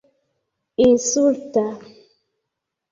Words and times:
insulta 0.85 1.63